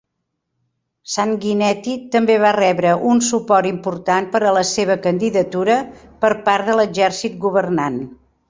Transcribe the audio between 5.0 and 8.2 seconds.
candidatura per part de l'exèrcit governant.